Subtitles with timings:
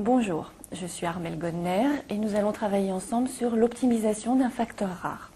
[0.00, 5.29] Bonjour, je suis Armelle Godner et nous allons travailler ensemble sur l'optimisation d'un facteur rare.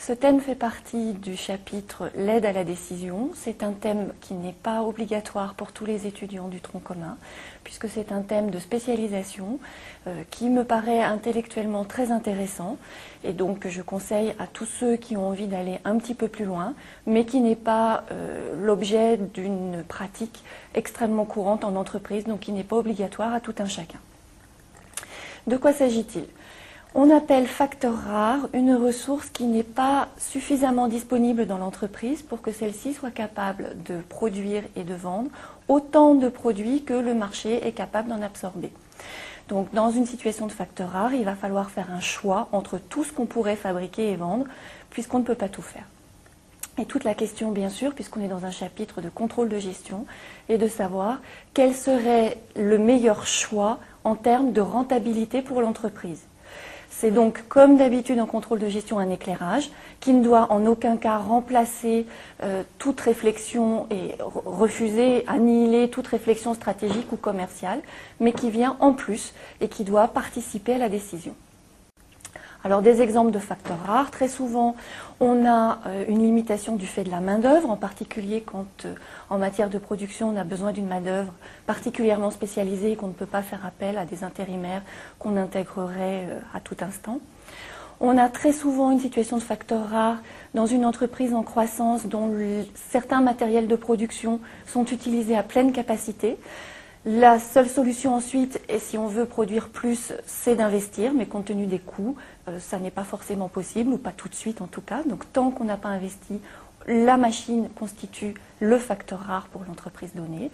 [0.00, 3.30] Ce thème fait partie du chapitre L'aide à la décision.
[3.34, 7.18] C'est un thème qui n'est pas obligatoire pour tous les étudiants du tronc commun,
[7.64, 9.58] puisque c'est un thème de spécialisation
[10.06, 12.78] euh, qui me paraît intellectuellement très intéressant
[13.24, 16.44] et donc je conseille à tous ceux qui ont envie d'aller un petit peu plus
[16.44, 20.44] loin, mais qui n'est pas euh, l'objet d'une pratique
[20.74, 23.98] extrêmement courante en entreprise, donc qui n'est pas obligatoire à tout un chacun.
[25.48, 26.24] De quoi s'agit-il?
[26.94, 32.52] On appelle facteur rare une ressource qui n'est pas suffisamment disponible dans l'entreprise pour que
[32.52, 35.30] celle-ci soit capable de produire et de vendre
[35.68, 38.72] autant de produits que le marché est capable d'en absorber.
[39.48, 43.04] Donc dans une situation de facteur rare, il va falloir faire un choix entre tout
[43.04, 44.46] ce qu'on pourrait fabriquer et vendre,
[44.90, 45.84] puisqu'on ne peut pas tout faire.
[46.80, 50.06] Et toute la question, bien sûr, puisqu'on est dans un chapitre de contrôle de gestion,
[50.48, 51.18] est de savoir
[51.52, 56.20] quel serait le meilleur choix en termes de rentabilité pour l'entreprise.
[56.90, 60.96] C'est donc, comme d'habitude en contrôle de gestion, un éclairage qui ne doit en aucun
[60.96, 62.06] cas remplacer
[62.42, 67.80] euh, toute réflexion et refuser, annihiler toute réflexion stratégique ou commerciale,
[68.20, 71.34] mais qui vient en plus et qui doit participer à la décision.
[72.64, 74.74] Alors des exemples de facteurs rares, très souvent
[75.20, 78.94] on a euh, une limitation du fait de la main-d'œuvre, en particulier quand euh,
[79.30, 81.32] en matière de production on a besoin d'une main-d'œuvre
[81.66, 84.82] particulièrement spécialisée et qu'on ne peut pas faire appel à des intérimaires
[85.20, 87.20] qu'on intégrerait euh, à tout instant.
[88.00, 90.18] On a très souvent une situation de facteurs rares
[90.54, 92.32] dans une entreprise en croissance dont
[92.90, 96.36] certains matériels de production sont utilisés à pleine capacité.
[97.10, 101.64] La seule solution ensuite, et si on veut produire plus, c'est d'investir, mais compte tenu
[101.64, 102.16] des coûts,
[102.48, 105.02] euh, ça n'est pas forcément possible, ou pas tout de suite en tout cas.
[105.04, 106.38] Donc tant qu'on n'a pas investi,
[106.86, 110.50] la machine constitue le facteur rare pour l'entreprise donnée.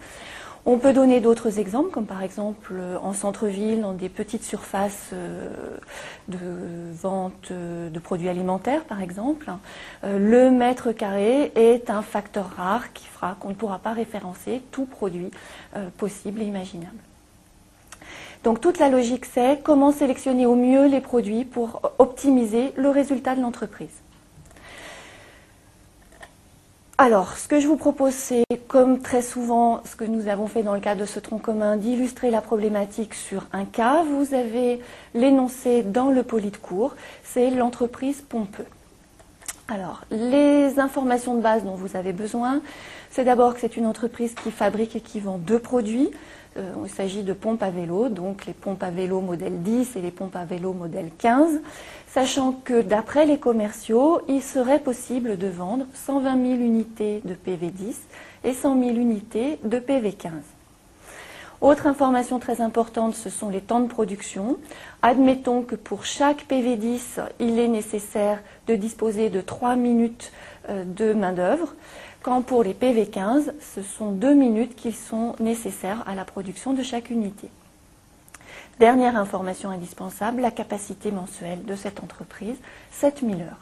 [0.67, 5.11] On peut donner d'autres exemples, comme par exemple euh, en centre-ville, dans des petites surfaces
[5.13, 5.77] euh,
[6.27, 6.39] de
[6.91, 9.51] vente euh, de produits alimentaires, par exemple.
[10.03, 14.85] Le mètre carré est un facteur rare qui fera qu'on ne pourra pas référencer tout
[14.85, 15.29] produit
[15.97, 16.97] possible et imaginable.
[18.43, 23.35] Donc toute la logique, c'est comment sélectionner au mieux les produits pour optimiser le résultat
[23.35, 24.04] de l'entreprise.
[26.97, 30.63] Alors, ce que je vous propose, c'est, comme très souvent ce que nous avons fait
[30.63, 34.03] dans le cadre de ce tronc commun, d'illustrer la problématique sur un cas.
[34.03, 34.79] Vous avez
[35.13, 38.65] l'énoncé dans le poli de cours, c'est l'entreprise Pompeux.
[39.67, 42.61] Alors, les informations de base dont vous avez besoin,
[43.09, 46.11] c'est d'abord que c'est une entreprise qui fabrique et qui vend deux produits.
[46.57, 50.01] Euh, il s'agit de pompes à vélo, donc les pompes à vélo modèle 10 et
[50.01, 51.59] les pompes à vélo modèle 15,
[52.07, 57.95] sachant que d'après les commerciaux, il serait possible de vendre 120 000 unités de PV10
[58.45, 60.31] et 100 000 unités de PV15.
[61.59, 64.57] Autre information très importante, ce sont les temps de production.
[65.01, 70.31] Admettons que pour chaque PV10, il est nécessaire de disposer de 3 minutes
[70.69, 71.73] euh, de main-d'œuvre
[72.25, 76.81] quand pour les PV15, ce sont deux minutes qui sont nécessaires à la production de
[76.81, 77.49] chaque unité.
[78.79, 82.55] Dernière information indispensable, la capacité mensuelle de cette entreprise,
[82.93, 83.59] 7000 heures.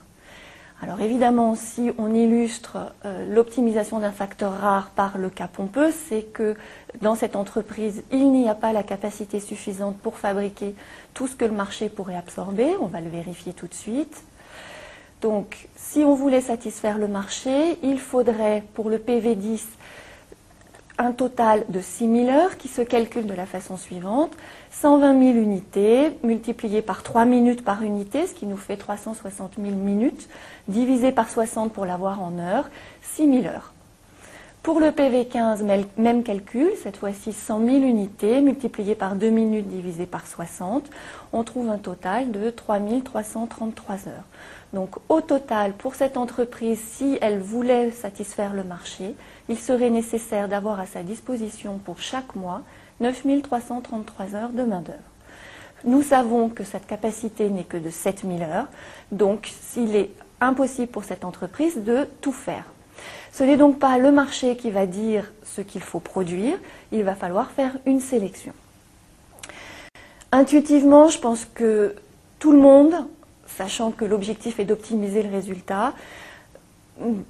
[0.81, 6.23] Alors évidemment, si on illustre euh, l'optimisation d'un facteur rare par le cas pompeux, c'est
[6.23, 6.56] que
[7.02, 10.73] dans cette entreprise, il n'y a pas la capacité suffisante pour fabriquer
[11.13, 12.78] tout ce que le marché pourrait absorber.
[12.79, 14.23] On va le vérifier tout de suite.
[15.23, 19.61] Donc, si on voulait satisfaire le marché, il faudrait pour le PV10
[20.97, 24.31] un total de 6 000 heures qui se calcule de la façon suivante
[24.72, 29.72] 120 000 unités multipliées par 3 minutes par unité, ce qui nous fait 360 000
[29.75, 30.28] minutes,
[30.67, 32.69] divisé par 60 pour l'avoir en heures,
[33.01, 33.72] 6 000 heures.
[34.63, 35.62] Pour le PV15,
[35.97, 40.90] même calcul, cette fois-ci 100 000 unités multipliées par 2 minutes divisé par 60,
[41.34, 44.23] on trouve un total de 3 333 heures.
[44.72, 49.16] Donc au total, pour cette entreprise, si elle voulait satisfaire le marché,
[49.50, 52.61] il serait nécessaire d'avoir à sa disposition pour chaque mois
[53.02, 54.97] 9 333 heures de main-d'œuvre.
[55.84, 58.67] Nous savons que cette capacité n'est que de 7 000 heures,
[59.11, 62.64] donc s'il est impossible pour cette entreprise de tout faire.
[63.31, 66.57] Ce n'est donc pas le marché qui va dire ce qu'il faut produire,
[66.91, 68.53] il va falloir faire une sélection.
[70.31, 71.95] Intuitivement, je pense que
[72.40, 72.93] tout le monde
[73.57, 75.93] sachant que l'objectif est d'optimiser le résultat,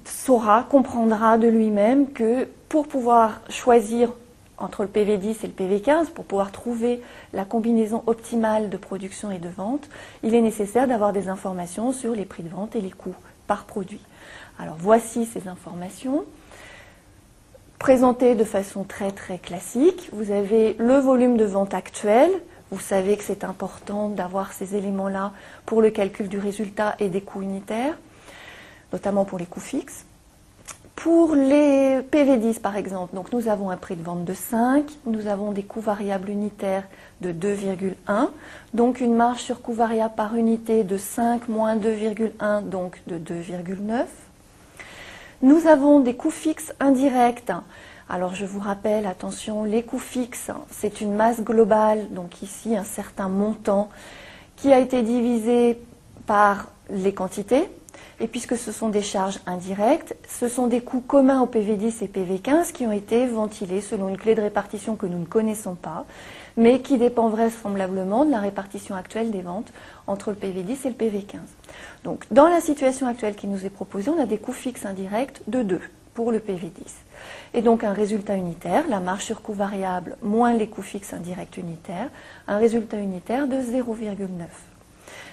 [0.04, 4.12] saura, comprendra de lui-même que pour pouvoir choisir
[4.58, 7.02] entre le PV10 et le PV15, pour pouvoir trouver
[7.32, 9.88] la combinaison optimale de production et de vente,
[10.22, 13.16] il est nécessaire d'avoir des informations sur les prix de vente et les coûts
[13.46, 14.00] par produit.
[14.58, 16.24] Alors voici ces informations.
[17.78, 22.30] Présentées de façon très très classique, vous avez le volume de vente actuel,
[22.70, 25.32] Vous savez que c'est important d'avoir ces éléments-là
[25.66, 27.96] pour le calcul du résultat et des coûts unitaires,
[28.92, 30.06] notamment pour les coûts fixes.
[30.96, 35.52] Pour les PV10 par exemple, nous avons un prix de vente de 5, nous avons
[35.52, 36.84] des coûts variables unitaires
[37.20, 38.30] de 2,1,
[38.72, 44.06] donc une marge sur coût variable par unité de 5 moins 2,1, donc de 2,9.
[45.44, 47.52] Nous avons des coûts fixes indirects.
[48.08, 52.82] Alors je vous rappelle, attention, les coûts fixes, c'est une masse globale, donc ici un
[52.82, 53.90] certain montant,
[54.56, 55.78] qui a été divisé
[56.24, 57.68] par les quantités,
[58.20, 62.08] et puisque ce sont des charges indirectes, ce sont des coûts communs au PV10 et
[62.08, 66.06] PV15 qui ont été ventilés selon une clé de répartition que nous ne connaissons pas,
[66.56, 69.72] mais qui dépend vraisemblablement de la répartition actuelle des ventes
[70.06, 71.38] entre le PV10 et le PV15.
[72.04, 75.42] Donc, dans la situation actuelle qui nous est proposée, on a des coûts fixes indirects
[75.48, 75.80] de 2
[76.14, 76.70] pour le PV10.
[77.54, 81.56] Et donc un résultat unitaire, la marge sur coût variable moins les coûts fixes indirects
[81.56, 82.08] unitaires,
[82.46, 84.26] un résultat unitaire de 0,9.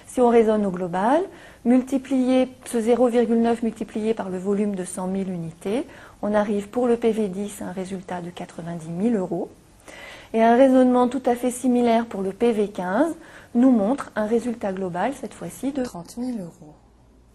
[0.06, 1.22] Si on raisonne au global,
[1.64, 5.86] multiplier ce 0,9 multiplié par le volume de 100 000 unités,
[6.20, 9.50] on arrive pour le PV10 à un résultat de 90 000 euros.
[10.34, 13.14] Et un raisonnement tout à fait similaire pour le PV15
[13.54, 16.74] nous montre un résultat global, cette fois-ci, de 30 000 euros.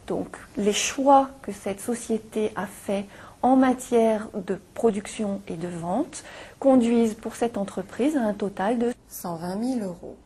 [0.07, 3.05] Donc les choix que cette société a faits
[3.41, 6.23] en matière de production et de vente
[6.59, 10.17] conduisent pour cette entreprise à un total de 120 000 euros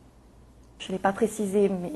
[0.81, 1.91] je ne l'ai pas précisé, mais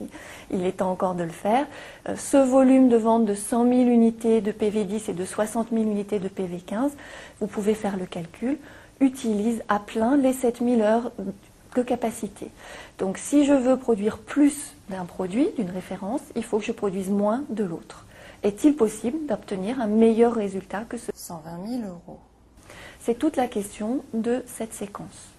[0.51, 1.65] il est temps encore de le faire.
[2.07, 5.83] Euh, ce volume de vente de 100 000 unités de PV10 et de 60 000
[5.83, 6.91] unités de PV15,
[7.39, 8.57] vous pouvez faire le calcul,
[8.99, 11.11] utilise à plein les 7 000 heures
[11.75, 12.49] de capacité.
[12.97, 17.09] Donc si je veux produire plus d'un produit, d'une référence, il faut que je produise
[17.09, 18.05] moins de l'autre.
[18.43, 22.19] Est-il possible d'obtenir un meilleur résultat que ce 120 000 euros?
[22.99, 25.29] C'est toute la question de cette séquence.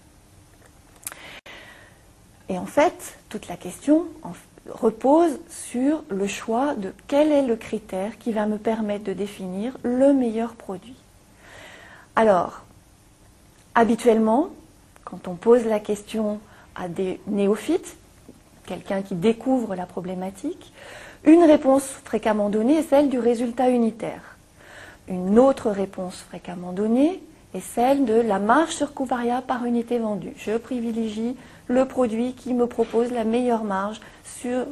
[2.49, 4.05] Et en fait, toute la question
[4.69, 9.77] repose sur le choix de quel est le critère qui va me permettre de définir
[9.83, 10.95] le meilleur produit.
[12.15, 12.63] Alors,
[13.77, 14.49] habituellement,
[15.05, 16.39] quand on pose la question
[16.75, 17.95] à des néophytes,
[18.65, 20.73] quelqu'un qui découvre la problématique,
[21.23, 24.35] une réponse fréquemment donnée est celle du résultat unitaire.
[25.07, 27.21] Une autre réponse fréquemment donnée
[27.53, 30.33] est celle de la marge sur coût variable par unité vendue.
[30.37, 31.35] Je privilégie
[31.67, 34.65] le produit qui me propose la meilleure marge sur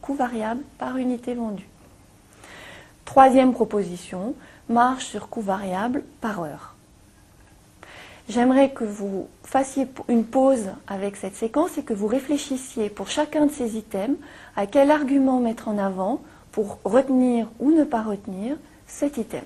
[0.00, 1.68] coût variable par unité vendue.
[3.04, 4.34] Troisième proposition,
[4.68, 6.76] marge sur coût variable par heure.
[8.28, 13.46] J'aimerais que vous fassiez une pause avec cette séquence et que vous réfléchissiez pour chacun
[13.46, 14.18] de ces items
[14.54, 16.20] à quel argument mettre en avant
[16.52, 19.44] pour retenir ou ne pas retenir cet item.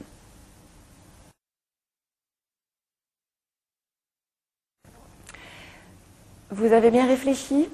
[6.50, 7.68] Vous avez bien réfléchi?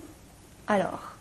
[0.67, 1.17] Alors,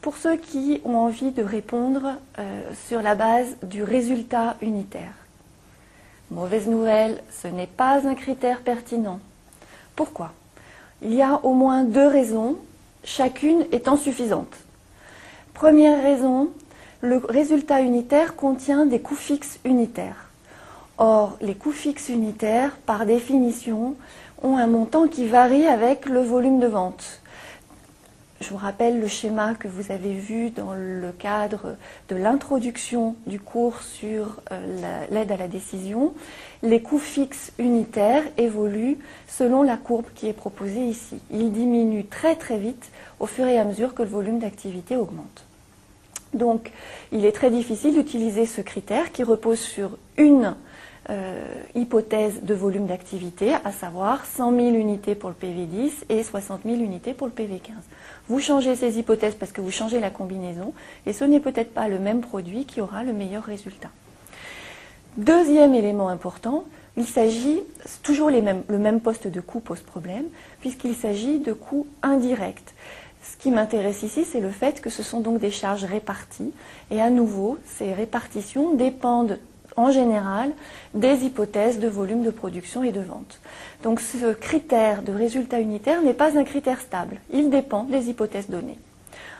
[0.00, 5.12] pour ceux qui ont envie de répondre euh, sur la base du résultat unitaire,
[6.32, 9.20] mauvaise nouvelle, ce n'est pas un critère pertinent.
[9.94, 10.32] Pourquoi?
[11.02, 12.56] Il y a au moins deux raisons,
[13.04, 14.54] chacune étant suffisante.
[15.54, 16.48] Première raison,
[17.00, 20.30] le résultat unitaire contient des coûts fixes unitaires.
[20.98, 23.96] Or, les coûts fixes unitaires, par définition,
[24.42, 27.21] ont un montant qui varie avec le volume de vente.
[28.42, 31.76] Je vous rappelle le schéma que vous avez vu dans le cadre
[32.08, 36.12] de l'introduction du cours sur euh, l'aide à la décision.
[36.64, 41.20] Les coûts fixes unitaires évoluent selon la courbe qui est proposée ici.
[41.30, 45.44] Ils diminuent très très vite au fur et à mesure que le volume d'activité augmente.
[46.34, 46.72] Donc,
[47.12, 50.56] il est très difficile d'utiliser ce critère qui repose sur une
[51.10, 51.44] euh,
[51.74, 56.76] hypothèse de volume d'activité, à savoir 100 000 unités pour le PV10 et 60 000
[56.76, 57.72] unités pour le PV15.
[58.28, 60.72] Vous changez ces hypothèses parce que vous changez la combinaison
[61.06, 63.90] et ce n'est peut-être pas le même produit qui aura le meilleur résultat.
[65.16, 66.64] Deuxième élément important,
[66.96, 67.60] il s'agit,
[68.02, 70.24] toujours le même poste de coût pose problème,
[70.60, 72.74] puisqu'il s'agit de coûts indirects.
[73.22, 76.52] Ce qui m'intéresse ici, c'est le fait que ce sont donc des charges réparties.
[76.90, 79.38] Et à nouveau, ces répartitions dépendent
[79.76, 80.50] en général
[80.94, 83.40] des hypothèses de volume de production et de vente.
[83.82, 88.48] Donc ce critère de résultat unitaire n'est pas un critère stable, il dépend des hypothèses
[88.48, 88.78] données.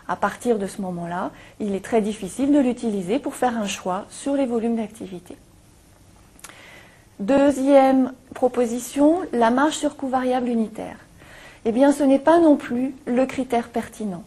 [0.09, 4.05] À partir de ce moment-là, il est très difficile de l'utiliser pour faire un choix
[4.11, 5.37] sur les volumes d'activité.
[7.21, 10.97] Deuxième proposition, la marge sur coût variable unitaire.
[11.65, 14.25] Eh bien, ce n'est pas non plus le critère pertinent.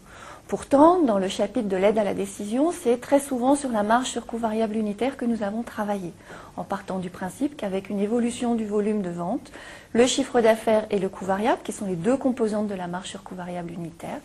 [0.47, 4.09] Pourtant, dans le chapitre de l'aide à la décision, c'est très souvent sur la marge
[4.09, 6.13] sur coût variable unitaire que nous avons travaillé,
[6.55, 9.51] en partant du principe qu'avec une évolution du volume de vente,
[9.93, 13.07] le chiffre d'affaires et le coût variable, qui sont les deux composantes de la marge
[13.07, 14.19] sur coût variable unitaire,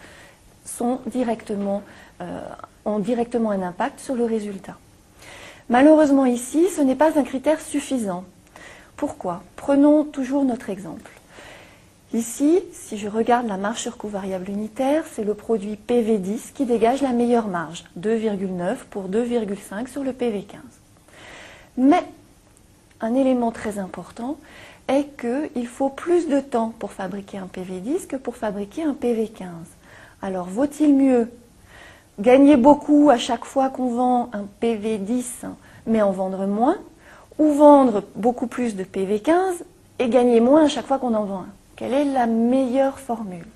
[0.83, 2.41] euh,
[2.85, 4.77] ont directement un impact sur le résultat.
[5.71, 8.25] Malheureusement ici, ce n'est pas un critère suffisant.
[8.97, 9.43] Pourquoi?
[9.57, 11.11] Prenons toujours notre exemple.
[12.13, 16.67] Ici, si je regarde la marge sur coût variable unitaire, c'est le produit PV10 qui
[16.67, 20.57] dégage la meilleure marge, 2,9 pour 2,5 sur le PV15.
[21.77, 22.03] Mais
[23.01, 24.39] un élément très important
[24.89, 29.45] est qu'il faut plus de temps pour fabriquer un PV10 que pour fabriquer un PV15.
[30.21, 31.31] Alors vaut-il mieux
[32.19, 35.47] gagner beaucoup à chaque fois qu'on vend un PV10
[35.87, 36.77] mais en vendre moins
[37.39, 39.63] ou vendre beaucoup plus de PV15
[40.01, 41.60] et gagner moins à chaque fois qu'on en vend un?
[41.81, 43.47] Quelle est la meilleure formule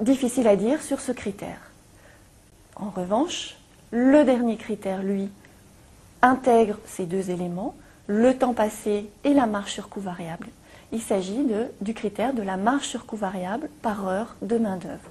[0.00, 1.70] Difficile à dire sur ce critère.
[2.74, 3.56] En revanche,
[3.92, 5.28] le dernier critère, lui,
[6.22, 7.76] intègre ces deux éléments,
[8.08, 10.48] le temps passé et la marge sur coût variable.
[10.90, 11.46] Il s'agit
[11.80, 15.10] du critère de la marge sur coût variable par heure de main-d'œuvre.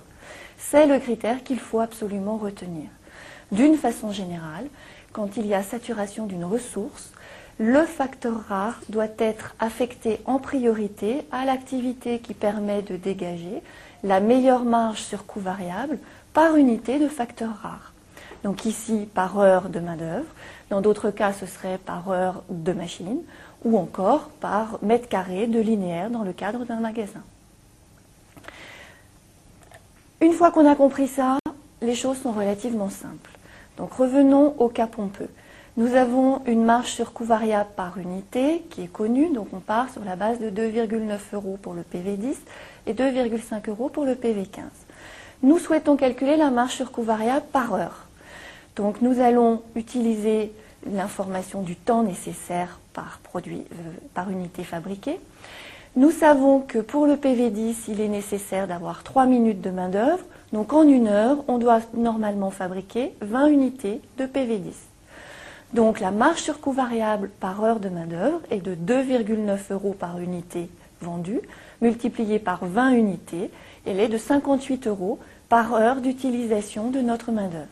[0.58, 2.90] C'est le critère qu'il faut absolument retenir.
[3.54, 4.68] D'une façon générale,
[5.14, 7.12] quand il y a saturation d'une ressource,
[7.60, 13.64] le facteur rare doit être affecté en priorité à l'activité qui permet de dégager
[14.04, 15.98] la meilleure marge sur coût variable
[16.34, 17.94] par unité de facteur rare.
[18.44, 20.28] Donc ici par heure de main-d'œuvre,
[20.70, 23.22] dans d'autres cas ce serait par heure de machine
[23.66, 27.24] ou encore par mètre carré de linéaire dans le cadre d'un magasin.
[30.22, 31.38] Une fois qu'on a compris ça,
[31.82, 33.32] les choses sont relativement simples.
[33.78, 35.30] Donc revenons au cas pompeux.
[35.78, 39.92] Nous avons une marge sur coût variable par unité qui est connue, donc on part
[39.92, 42.34] sur la base de 2,9 euros pour le PV10
[42.88, 44.64] et 2,5 euros pour le PV15.
[45.44, 48.08] Nous souhaitons calculer la marge sur coût variable par heure.
[48.76, 50.52] Donc nous allons utiliser
[50.92, 55.20] l'information du temps nécessaire par, produit, euh, par unité fabriquée.
[55.96, 60.26] Nous savons que pour le PV10, il est nécessaire d'avoir 3 minutes de main-d'œuvre.
[60.54, 64.74] Donc en une heure, on doit normalement fabriquer 20 unités de PV10.
[65.74, 70.20] Donc la marge sur coût variable par heure de main-d'œuvre est de 2,9 euros par
[70.20, 70.70] unité
[71.02, 71.42] vendue,
[71.82, 73.52] multipliée par 20 unités,
[73.86, 75.20] elle est de 58 euros
[75.50, 77.68] par heure d'utilisation de notre main-d'œuvre.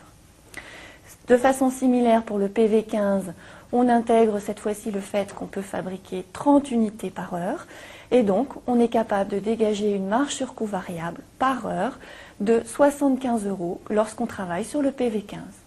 [1.28, 3.34] De façon similaire pour le PV15,
[3.72, 7.66] on intègre cette fois-ci le fait qu'on peut fabriquer 30 unités par heure
[8.12, 11.98] et donc on est capable de dégager une marge sur coût variable par heure
[12.42, 15.65] de 75 euros lorsqu'on travaille sur le PV15.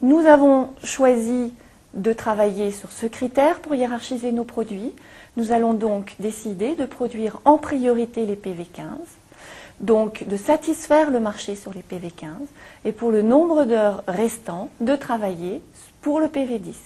[0.00, 1.52] Nous avons choisi
[1.94, 4.92] de travailler sur ce critère pour hiérarchiser nos produits.
[5.36, 8.84] Nous allons donc décider de produire en priorité les PV15,
[9.80, 12.28] donc de satisfaire le marché sur les PV15
[12.84, 15.62] et pour le nombre d'heures restant de travailler
[16.00, 16.76] pour le PV10.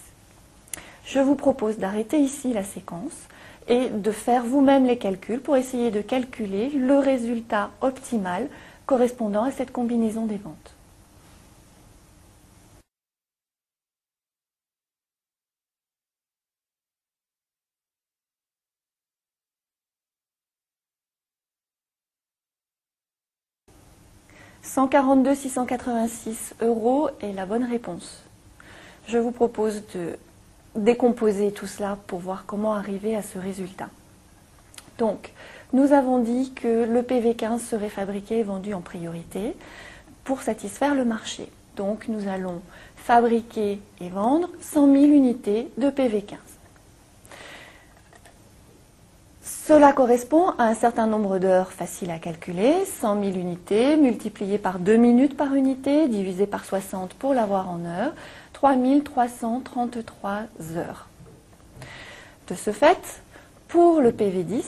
[1.04, 3.28] Je vous propose d'arrêter ici la séquence
[3.68, 8.48] et de faire vous-même les calculs pour essayer de calculer le résultat optimal
[8.86, 10.74] correspondant à cette combinaison des ventes.
[24.74, 28.22] 142 686 euros est la bonne réponse.
[29.06, 30.16] Je vous propose de
[30.74, 33.90] décomposer tout cela pour voir comment arriver à ce résultat.
[34.96, 35.34] Donc,
[35.74, 39.54] nous avons dit que le PV15 serait fabriqué et vendu en priorité
[40.24, 41.50] pour satisfaire le marché.
[41.76, 42.62] Donc, nous allons
[42.96, 46.51] fabriquer et vendre 100 000 unités de PV15.
[49.64, 54.80] Cela correspond à un certain nombre d'heures faciles à calculer, 100 000 unités multipliées par
[54.80, 58.12] 2 minutes par unité, divisé par 60 pour l'avoir en heures,
[58.54, 60.40] 3333
[60.76, 61.06] heures.
[62.48, 63.22] De ce fait,
[63.68, 64.64] pour le PV10,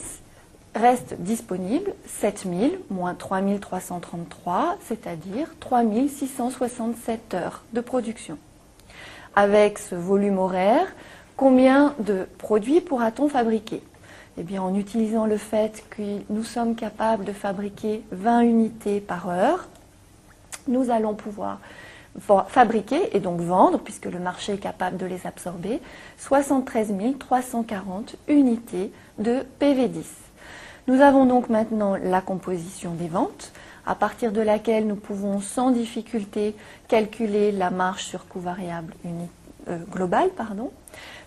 [0.75, 8.37] reste disponible 7000 moins 3333, c'est-à-dire 3667 heures de production.
[9.35, 10.87] Avec ce volume horaire,
[11.35, 13.83] combien de produits pourra-t-on fabriquer?
[14.37, 19.67] Eh en utilisant le fait que nous sommes capables de fabriquer 20 unités par heure,
[20.67, 21.59] nous allons pouvoir
[22.47, 25.81] fabriquer et donc vendre, puisque le marché est capable de les absorber,
[26.17, 30.05] 73 340 unités de PV10.
[30.87, 33.51] Nous avons donc maintenant la composition des ventes,
[33.85, 36.55] à partir de laquelle nous pouvons sans difficulté
[36.87, 38.93] calculer la marge sur coût variable
[39.67, 40.29] euh, globale.
[40.35, 40.71] Pardon.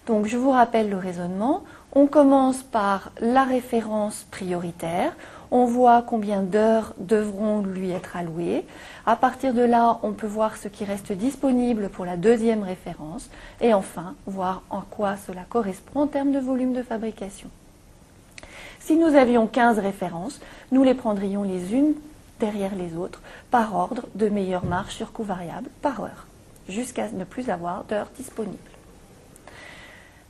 [0.06, 1.64] Donc je vous rappelle le raisonnement.
[1.94, 5.16] On commence par la référence prioritaire.
[5.50, 8.66] On voit combien d'heures devront lui être allouées.
[9.06, 13.30] À partir de là, on peut voir ce qui reste disponible pour la deuxième référence
[13.62, 17.48] et enfin voir en quoi cela correspond en termes de volume de fabrication.
[18.80, 20.40] Si nous avions 15 références,
[20.70, 21.94] nous les prendrions les unes
[22.38, 26.26] derrière les autres par ordre de meilleure marge sur coût variable par heure,
[26.68, 28.58] jusqu'à ne plus avoir d'heures disponibles.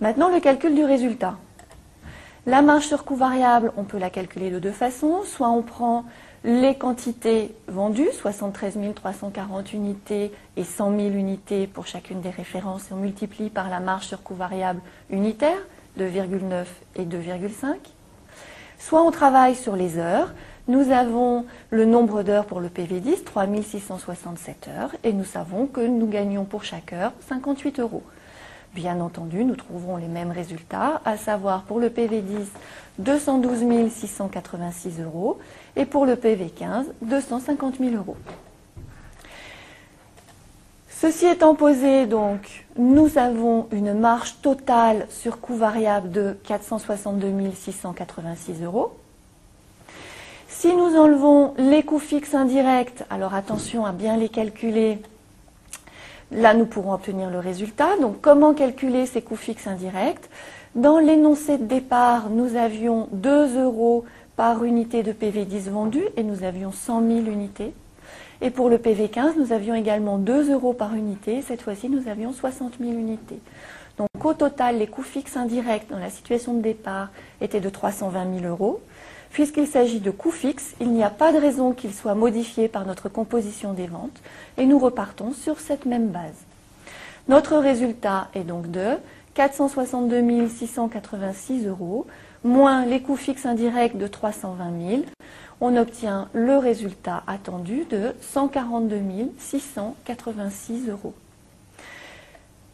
[0.01, 1.37] Maintenant, le calcul du résultat.
[2.47, 5.23] La marge sur coût variable, on peut la calculer de deux façons.
[5.25, 6.05] Soit on prend
[6.45, 12.95] les quantités vendues, 73 340 unités et 100 000 unités pour chacune des références, et
[12.95, 14.81] on multiplie par la marge sur coût variable
[15.11, 15.59] unitaire,
[15.99, 16.65] 2,9
[16.97, 17.75] et 2,5.
[18.79, 20.33] Soit on travaille sur les heures.
[20.69, 26.07] Nous avons le nombre d'heures pour le PV10, 3667 heures, et nous savons que nous
[26.07, 28.03] gagnons pour chaque heure 58 euros.
[28.79, 32.47] Bien entendu, nous trouverons les mêmes résultats, à savoir pour le PV10,
[33.01, 35.41] 212 686 euros
[35.75, 38.17] et pour le PV15, 250 000 euros.
[40.91, 48.63] Ceci étant posé, donc, nous avons une marge totale sur coût variable de 462 686
[48.63, 48.93] euros.
[50.47, 55.03] Si nous enlevons les coûts fixes indirects, alors attention à bien les calculer,
[56.33, 57.97] là nous pourrons obtenir le résultat.
[58.01, 60.29] Donc comment calculer ces coûts fixes indirects
[60.75, 64.05] Dans l'énoncé de départ, nous avions 2 euros
[64.37, 67.73] par unité de PV10 vendu et nous avions 100 000 unités.
[68.41, 71.43] Et pour le PV15, nous avions également 2 euros par unité.
[71.43, 73.41] Cette fois-ci, nous avions 60 000 unités.
[73.99, 77.09] Donc au total, les coûts fixes indirects dans la situation de départ
[77.41, 78.81] étaient de 320 000 euros.
[79.31, 82.87] Puisqu'il s'agit de coûts fixes, il n'y a pas de raison qu'ils soient modifiés par
[82.87, 84.21] notre composition des ventes
[84.57, 86.45] et nous repartons sur cette même base.
[87.29, 88.97] Notre résultat est donc de
[89.35, 92.07] 462 686 euros
[92.45, 95.03] moins les coûts fixes indirects de 320 000,
[95.61, 101.15] on obtient le résultat attendu de 142 686 euros.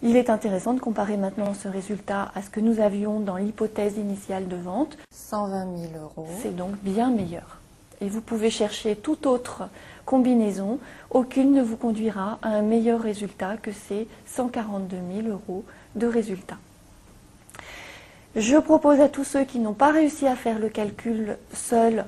[0.06, 3.96] Il est intéressant de comparer maintenant ce résultat à ce que nous avions dans l'hypothèse
[3.96, 4.98] initiale de vente.
[5.10, 6.28] 120 000 euros.
[6.42, 7.56] C'est donc bien meilleur.
[8.02, 9.62] Et vous pouvez chercher toute autre
[10.04, 10.78] combinaison.
[11.08, 16.58] Aucune ne vous conduira à un meilleur résultat que ces 142 000 euros de résultat.
[18.36, 22.04] Je propose à tous ceux qui n'ont pas réussi à faire le calcul seul,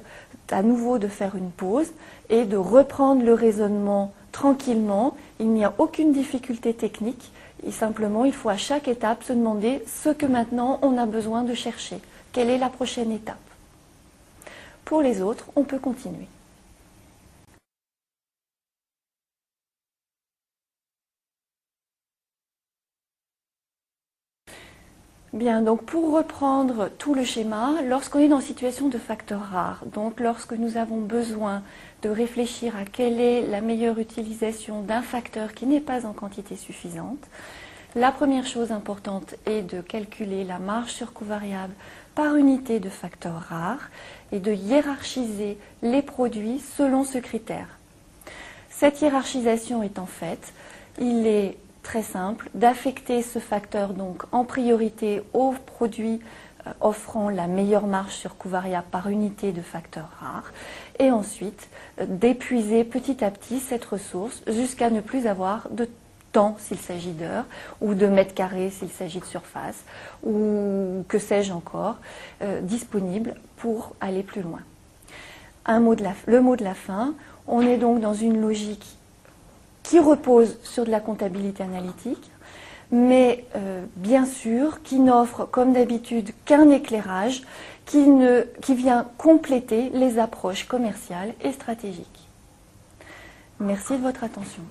[0.50, 1.88] à nouveau de faire une pause
[2.28, 5.16] et de reprendre le raisonnement tranquillement.
[5.40, 7.32] Il n'y a aucune difficulté technique.
[7.64, 11.42] Et simplement, il faut à chaque étape se demander ce que maintenant on a besoin
[11.42, 11.98] de chercher.
[12.32, 13.36] Quelle est la prochaine étape?
[14.84, 16.28] Pour les autres, on peut continuer.
[25.36, 29.82] Bien, donc pour reprendre tout le schéma, lorsqu'on est dans une situation de facteur rare,
[29.84, 31.62] donc lorsque nous avons besoin
[32.00, 36.56] de réfléchir à quelle est la meilleure utilisation d'un facteur qui n'est pas en quantité
[36.56, 37.22] suffisante,
[37.94, 41.74] la première chose importante est de calculer la marge sur coût variable
[42.14, 43.90] par unité de facteur rare
[44.32, 47.78] et de hiérarchiser les produits selon ce critère.
[48.70, 50.54] Cette hiérarchisation étant faite,
[50.98, 56.20] il est très simple d'affecter ce facteur donc en priorité aux produits
[56.66, 60.52] euh, offrant la meilleure marge sur coût variable par unité de facteur rare
[60.98, 61.68] et ensuite
[62.00, 65.88] euh, d'épuiser petit à petit cette ressource jusqu'à ne plus avoir de
[66.32, 67.46] temps s'il s'agit d'heures
[67.80, 69.84] ou de mètres carrés s'il s'agit de surface
[70.24, 71.98] ou que sais-je encore
[72.42, 74.60] euh, disponible pour aller plus loin.
[75.66, 77.14] Un mot de la, le mot de la fin,
[77.46, 78.96] on est donc dans une logique
[79.88, 82.30] qui repose sur de la comptabilité analytique,
[82.90, 87.42] mais euh, bien sûr qui n'offre comme d'habitude qu'un éclairage
[87.84, 88.04] qui,
[88.74, 92.28] vient compléter les approches commerciales et stratégiques.
[93.60, 94.62] Merci de votre attention.